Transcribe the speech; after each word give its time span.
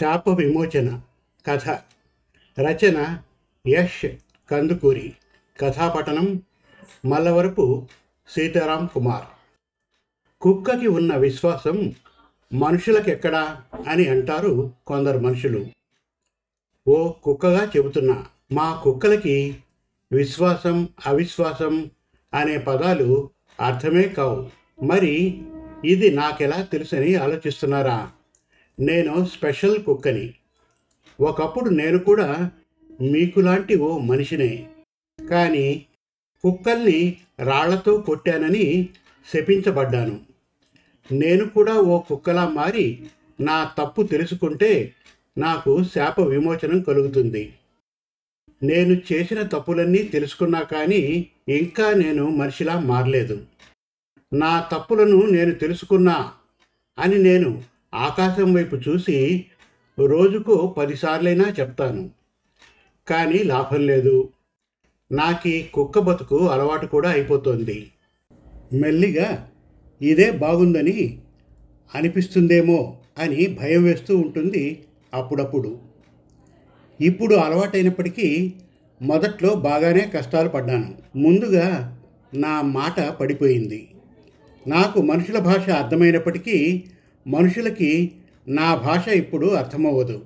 శాప 0.00 0.28
విమోచన 0.28 1.00
కథ 1.46 1.68
రచన 2.60 3.18
యష్ 3.68 4.06
కందుకూరి 4.50 5.12
కథాపఠనం 5.60 6.42
మల్లవరపు 7.04 7.86
సీతారాం 8.28 8.88
కుమార్. 8.94 9.24
కుక్కకి 10.40 10.86
ఉన్న 10.86 11.16
విశ్వాసం 11.16 11.94
మనుషులకెక్కడా 12.54 13.62
అని 13.88 14.08
అంటారు 14.08 14.72
కొందరు 14.86 15.18
మనుషులు. 15.18 15.66
ఓ 16.88 17.12
కుక్కగా 17.12 17.72
చెబుతున్నా 17.76 18.26
మా 18.52 18.80
కుక్కలకి 18.84 19.56
విశ్వాసం 20.12 20.88
అవిశ్వాసం 21.06 21.90
అనే 22.34 22.58
పదాలు 22.58 23.30
అర్థమే 23.60 24.02
కావు. 24.02 24.50
మరి 24.84 25.42
ఇది 25.84 26.10
నాకెలా 26.10 26.62
తెలుసని 26.62 27.14
ఆలోచిస్తున్నారా? 27.14 28.12
నేను 28.80 29.24
స్పెషల్ 29.24 29.84
కుక్కని. 29.84 30.34
ఒకప్పుడు 31.20 31.70
నేను 31.70 31.98
కూడా 31.98 32.50
మీకులాంటి 33.00 33.76
ఓ 33.76 33.98
మనిషినే. 33.98 34.68
కానీ 35.30 35.86
కుక్కల్ని 36.42 37.16
రాళ్ళతో 37.38 38.00
కొట్టానని 38.00 38.88
శపించబడ్డాను. 39.32 40.20
నేను 41.12 41.48
కూడా 41.48 41.74
ఓ 41.74 42.00
కుక్కలా 42.00 42.48
మారి 42.48 43.06
నా 43.40 43.74
తప్పు 43.78 44.02
తెలుసుకుంటే 44.02 44.94
నాకు 45.38 45.84
శాప 45.84 46.20
విమోచనం 46.20 46.82
కలుగుతుంది. 46.82 47.54
నేను 48.62 49.00
చేసిన 49.12 49.42
తప్పులన్నీ 49.42 50.02
తెలుసుకున్నా 50.02 50.62
కానీ 50.62 51.30
ఇంకా 51.48 51.92
నేను 51.92 52.30
మనిషిలా 52.30 52.80
మారలేదు. 52.80 53.46
నా 54.32 54.68
తప్పులను 54.72 55.26
నేను 55.26 55.50
తెలుసుకున్నా 55.50 56.32
అని 56.98 57.18
నేను 57.18 57.62
ఆకాశం 57.94 58.54
వైపు 58.54 58.76
చూసి 58.76 59.46
రోజుకు 60.06 60.74
పదిసార్లైనా 60.78 61.54
చెప్తాను. 61.60 62.10
కానీ 63.08 63.38
లాభం 63.38 63.86
లేదు. 63.86 64.28
నాకు 65.12 65.72
కుక్క 65.74 65.98
బతుకు 65.98 66.48
అలవాటు 66.48 66.86
కూడా 66.86 67.10
అయిపోతుంది. 67.10 67.90
మెల్లిగా 68.72 69.50
ఇదే 70.02 70.30
బాగుందని 70.30 71.18
అనిపిస్తుందేమో 71.94 72.96
అని 73.18 73.46
భయం 73.46 73.84
వేస్తూ 73.84 74.16
ఉంటుంది 74.16 74.84
అప్పుడప్పుడు. 75.14 75.78
ఇప్పుడు 77.00 77.34
అలవాటైనప్పటికీ 77.34 78.52
మొదట్లో 79.02 79.54
బాగానే 79.54 80.00
కష్టాలు 80.00 80.48
పడ్డాను. 80.48 80.94
ముందుగా 81.16 81.98
నా 82.34 82.62
మాట 82.62 83.00
పడిపోయింది. 83.00 83.88
నాకు 84.66 85.02
మనుషుల 85.02 85.38
భాష 85.38 85.70
అర్థమైనప్పటికీ 85.70 86.84
మనుషులకి 87.26 88.12
నా 88.48 88.74
భాష 88.74 89.08
ఇప్పుడు 89.08 89.46
అర్థమవ్వదు. 89.46 90.22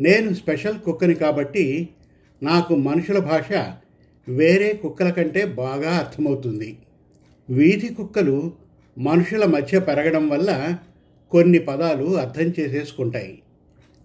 నేను 0.00 0.34
స్పెషల్ 0.34 0.78
కుక్కని 0.78 1.14
కాబట్టి 1.14 1.88
నాకు 2.42 2.74
మనుషుల 2.74 3.18
భాష 3.18 3.52
వేరే 4.28 4.72
కుక్కల 4.72 5.10
కంటే 5.10 5.44
బాగా 5.44 5.90
అర్థమవుతుంది. 5.90 6.78
వీధి 7.50 7.88
కుక్కలు 7.88 8.52
మనుషుల 8.98 9.44
మధ్య 9.44 9.78
పెరగడం 9.78 10.28
వల్ల 10.28 10.78
కొన్ని 11.30 11.58
పదాలు 11.58 12.18
అర్థం 12.18 12.54
చేసేసుకుంటాయి. 12.60 13.42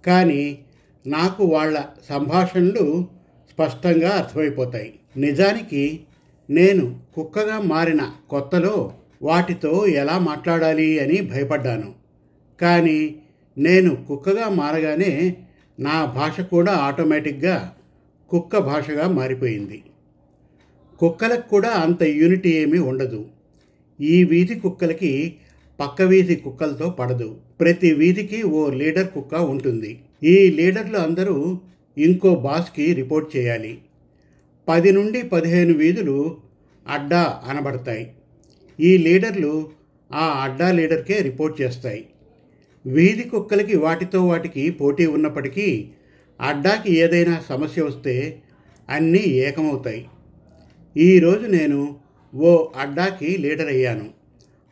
కానీ 0.06 0.60
నాకు 1.08 1.46
వాళ్ళ 1.46 1.84
సంభాషణలు 2.10 3.08
స్పష్టంగా 3.52 4.10
అర్థమైపోతాయి. 4.10 4.94
నిజానికి 5.18 6.00
నేను 6.50 7.00
కుక్కగా 7.16 7.60
మారిన 7.60 8.12
కొత్తలో 8.30 8.94
వాటితో 9.26 9.74
ఎలా 10.02 10.16
మాట్లాడాలి 10.20 10.90
అని 11.00 11.18
భయపడ్డాను. 11.22 11.90
కానీ 12.62 13.00
నేను 13.58 13.92
కుక్కగా 13.96 14.50
మారగానే 14.50 15.12
నా 15.80 15.98
భాష 16.06 16.42
కూడా 16.42 16.72
ఆటోమేటిక్గా 16.72 17.56
కుక్క 18.30 18.58
భాషగా 18.58 19.06
మారిపోయింది. 19.08 19.80
కుక్కలకు 21.00 21.50
కూడా 21.50 21.70
అంత 21.70 22.04
యూనిటీ 22.04 22.50
ఏమీ 22.50 22.80
ఉండదు. 22.80 23.22
ఈ 24.02 24.24
వీధి 24.24 24.56
కుక్కలకి 24.60 25.12
పక్క 25.80 26.02
వీధి 26.02 26.36
కుక్కలతో 26.36 26.90
పడదు. 26.90 27.38
ప్రతి 27.60 27.94
వీధికి 27.94 28.44
ఓ 28.44 28.70
లీడర్ 28.70 29.08
కుక్క 29.08 29.36
ఉంటుంది. 29.36 29.92
ఈ 30.24 30.36
లీడర్లు 30.50 30.98
అందరూ 30.98 31.58
ఇంకో 31.98 32.36
బాస్కి 32.36 32.94
రిపోర్ట్ 32.94 33.30
చేయాలి. 33.38 33.74
పది 34.68 34.92
నుండి 34.92 35.22
పదిహేను 35.22 35.74
వీధులు 35.74 36.38
అడ్డా 36.88 37.42
అనబడతాయి. 37.46 38.06
ఈ 38.80 38.98
లీడర్లు 38.98 39.70
ఆ 40.14 40.26
అడ్డా 40.44 40.72
లీడర్కే 40.72 41.22
రిపోర్ట్ 41.22 41.62
చేస్తాయి. 41.62 42.06
వీధి 42.88 43.24
కుక్కలకి 43.24 43.76
వాటితో 43.76 44.28
వాటికి 44.28 44.70
పోటీ 44.70 45.06
ఉన్నప్పటికీ 45.06 45.90
అడ్డాకి 46.42 46.98
ఏదైనా 46.98 47.44
సమస్య 47.50 47.84
వస్తే 47.84 48.42
అన్నీ 48.90 49.20
ఏకమవుతాయి. 49.20 50.06
ఈరోజు 50.98 51.46
నేను 51.46 51.96
ఓ 52.36 52.68
అడ్డాకి 52.76 53.38
లీడర్ 53.38 53.68
అయ్యాను. 53.68 54.10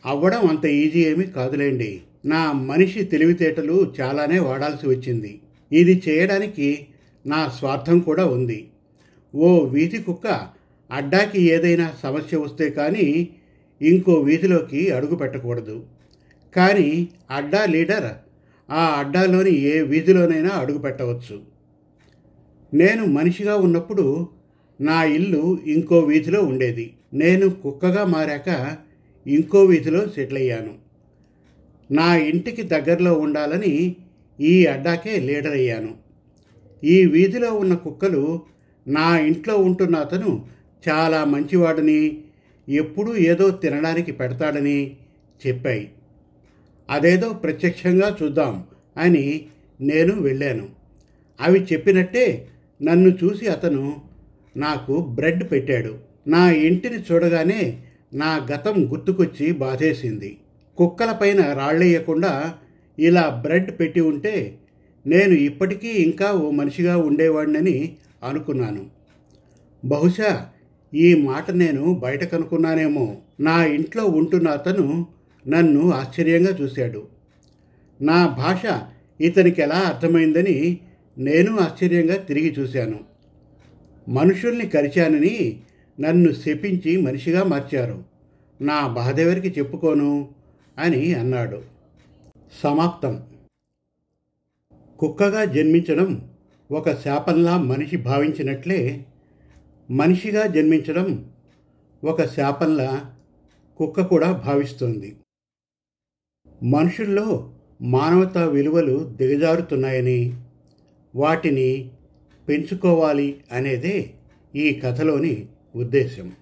అవ్వడం 0.05 0.47
అంత 0.47 0.65
ఈజీ 0.65 0.99
ఏమీ 0.99 1.23
కాదులేండి. 1.23 2.01
నా 2.25 2.51
మనిషి 2.51 3.03
తెలివితేటలు 3.03 3.93
చాలానే 4.01 4.39
వాడాల్సి 4.39 4.87
వచ్చింది. 4.87 5.41
ఇది 5.71 6.03
చేయడానికి 6.09 6.87
నా 7.25 7.53
స్వార్థం 7.59 7.99
కూడా 7.99 8.25
ఉంది. 8.25 8.67
ఓ 9.35 9.59
వీధి 9.59 9.97
కుక్క 9.97 10.27
అడ్డాకి 10.91 11.41
ఏదైనా 11.41 11.93
సమస్య 12.03 12.37
వస్తే 12.37 12.69
కానీ 12.69 13.29
ఇంకో 13.81 14.13
వీధిలోకి 14.13 14.91
అడుగు 14.91 15.15
పెట్టకూడదు. 15.15 15.83
కానీ 16.55 17.07
అడ్డా 17.31 17.65
లీడర్ 17.65 18.11
ఆ 18.71 18.85
అడ్డాలోని 18.99 19.51
ఏ 19.51 19.81
వీధిలోనైనా 19.81 20.49
అడుగు 20.49 20.77
పెట్టవచ్చు. 20.77 21.41
నేను 22.73 23.05
మనిషిగా 23.05 23.55
ఉన్నప్పుడు 23.55 24.27
నా 24.81 25.03
ఇల్లు 25.03 25.59
ఇంకో 25.65 25.99
వీధిలో 25.99 26.41
ఉండేది. 26.41 26.93
నేను 27.13 27.49
కుక్కగా 27.49 28.05
మారాక 28.05 28.77
ఇంకో 29.27 29.63
వీధిలో 29.63 30.07
సెటిల్ 30.07 30.37
అయ్యాను. 30.37 30.73
నా 31.91 32.15
ఇంటికి 32.15 32.63
దగ్గరలో 32.63 33.13
ఉండాలని 33.13 33.95
ఈ 34.39 34.65
అడ్డాకే 34.65 35.19
లీడర్ 35.19 35.53
అయ్యాను. 35.53 35.95
ఈ 36.83 37.05
వీధిలో 37.05 37.53
ఉన్న 37.53 37.73
కుక్కలు 37.73 38.41
నా 38.87 39.17
ఇంట్లో 39.17 39.57
ఉంటున్న 39.57 39.95
అతను 39.95 40.45
చాలా 40.89 41.25
మంచివాడని 41.25 42.23
ఎప్పుడూ 42.69 43.15
ఏదో 43.15 43.51
తినడానికి 43.51 44.11
పెడతాడని 44.11 44.95
చెప్పాయి. 45.47 45.89
అదేదో 46.89 47.29
ప్రత్యక్షంగా 47.29 48.17
చూద్దాం 48.23 48.63
అని 48.97 49.45
నేను 49.81 50.21
వెళ్ళాను. 50.21 50.69
అవి 51.41 51.67
చెప్పినట్టే 51.73 52.47
నన్ను 52.81 53.17
చూసి 53.23 53.47
అతను 53.47 54.01
నాకు 54.57 55.01
బ్రెడ్ 55.01 55.51
పెట్టాడు. 55.51 55.95
నా 56.27 56.51
ఇంటిని 56.51 56.97
చూడగానే 56.97 57.83
నా 58.13 58.47
గతం 58.51 58.91
గుర్తుకొచ్చి 58.91 59.51
బాధేసింది. 59.51 60.37
కుక్కలపైన 60.77 61.53
రాళ్ళేయకుండా 61.53 62.55
ఇలా 62.99 63.29
బ్రెడ్ 63.29 63.79
పెట్టి 63.79 64.01
ఉంటే 64.01 64.57
నేను 65.07 65.33
ఇప్పటికీ 65.33 65.87
ఇంకా 65.87 66.31
ఓ 66.31 66.51
మనిషిగా 66.51 66.97
ఉండేవాడినని 66.97 67.95
అనుకున్నాను. 68.23 68.85
బహుశా 69.85 70.49
ఈ 70.93 71.13
మాట 71.13 71.51
నేను 71.51 71.93
బయట 71.93 72.23
కనుక్కున్నానేమో 72.23 73.17
నా 73.39 73.65
ఇంట్లో 73.65 74.05
ఉంటున్న 74.05 74.47
అతను 74.47 75.07
నన్ను 75.47 75.91
ఆశ్చర్యంగా 75.91 76.57
చూశాడు. 76.61 77.07
నా 78.01 78.27
భాష 78.27 78.81
ఇతనికి 79.21 79.61
ఎలా 79.61 79.75
అర్థమైందని 79.75 80.77
నేను 81.17 81.59
ఆశ్చర్యంగా 81.59 82.15
తిరిగి 82.15 82.53
చూశాను. 82.59 82.99
మనుషుల్ని 84.09 84.65
కరిచానని 84.65 85.59
నన్ను 85.99 86.31
శపించి 86.31 87.01
మనిషిగా 87.01 87.43
మార్చారు. 87.43 88.03
నా 88.61 88.87
బాధెవరికి 88.87 89.59
చెప్పుకోను? 89.59 90.29
అని 90.79 91.13
అన్నాడు. 91.13 91.61
సమాప్తం. 92.63 93.23
కుక్కగా 94.99 95.45
జన్మించడం 95.45 96.29
ఒక 96.71 97.01
శాపంలా 97.01 97.57
మనిషి 97.57 97.97
భావించినట్లే 97.97 99.05
మనిషిగా 99.93 100.47
జన్మించడం 100.47 101.31
ఒక 102.03 102.25
శాపంలా 102.25 103.15
కుక్క 103.77 104.01
కూడా 104.01 104.31
భావిస్తోంది. 104.31 105.15
మనుషుల్లో 106.63 107.53
మానవతా 107.81 108.45
విలువలు 108.45 109.13
దిగజారుతున్నాయని 109.15 110.41
వాటిని 111.15 111.91
పెంచుకోవాలి 112.49 113.43
అనేదే 113.51 114.13
ఈ 114.55 114.79
కథలోని 114.79 115.47
ఉద్దేశం 115.75 116.33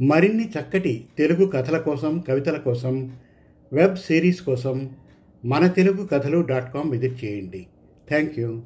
మరిన్ని 0.00 0.48
చక్కటి 0.48 1.04
తెలుగు 1.18 1.46
కథల 1.46 1.78
కోసం 1.78 2.24
కవితల 2.28 2.56
కోసం 2.58 3.18
వెబ్ 3.72 3.96
సిరీస్ 3.96 4.42
కోసం 4.42 4.90
మన 5.44 5.66
Telugu 5.66 6.06
Kathalu 6.06 6.40
dot 6.40 6.74
com 6.74 6.90
visit 6.90 7.24
చేయండి. 7.24 7.66
Thank 8.08 8.38
you. 8.38 8.62